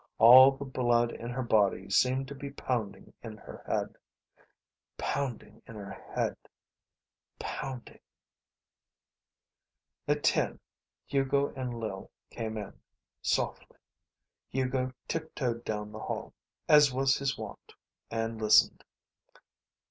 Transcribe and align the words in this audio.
All 0.17 0.57
the 0.57 0.65
blood 0.65 1.11
in 1.11 1.29
her 1.29 1.43
body 1.43 1.87
seemed 1.91 2.27
to 2.29 2.33
be 2.33 2.49
pounding 2.49 3.13
in 3.21 3.37
her 3.37 3.61
head... 3.67 3.97
pounding 4.97 5.61
in 5.67 5.75
her 5.75 5.91
head... 5.91 6.35
pounding.... 7.37 7.99
At 10.07 10.23
ten 10.23 10.59
Hugo 11.05 11.53
and 11.53 11.79
Lil 11.79 12.09
came 12.31 12.57
in, 12.57 12.73
softly. 13.21 13.77
Hugo 14.49 14.91
tiptoed 15.07 15.63
down 15.63 15.91
the 15.91 15.99
hall, 15.99 16.33
as 16.67 16.91
was 16.91 17.19
his 17.19 17.37
wont, 17.37 17.73
and 18.09 18.41
listened. 18.41 18.83